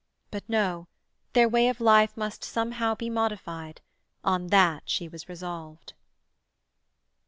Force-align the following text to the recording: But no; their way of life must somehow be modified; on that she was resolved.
But 0.31 0.43
no; 0.49 0.87
their 1.33 1.47
way 1.47 1.67
of 1.69 1.79
life 1.79 2.17
must 2.17 2.43
somehow 2.43 2.95
be 2.95 3.07
modified; 3.07 3.81
on 4.23 4.47
that 4.47 4.89
she 4.89 5.07
was 5.07 5.29
resolved. 5.29 5.93